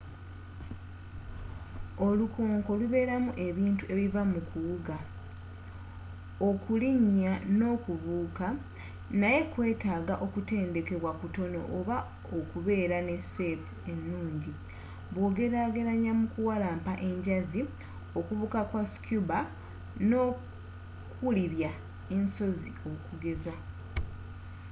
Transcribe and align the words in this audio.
olukonko 2.07 2.71
lubeeramu 2.79 3.31
ebintu 3.47 3.83
ebiva 3.93 4.21
mu 4.31 4.39
kuwuga 4.49 4.97
okulinnya 6.49 7.33
nokubuuka—naye 7.59 9.41
kwetaaga 9.53 10.13
okutendekebwa 10.25 11.11
kutono 11.21 11.59
oba 11.77 11.97
okubeera 12.37 12.97
ne 13.07 13.15
seepu 13.29 13.71
ennungi 13.91 14.51
bwogerageranya 15.13 16.11
mukuwalampa 16.19 16.93
enjazi 17.09 17.61
okubuuka 18.19 18.61
kwa 18.69 18.83
scuba 18.91 19.37
nokulibbya 20.09 21.71
ensozi 22.15 22.69
okugeza 22.89 23.53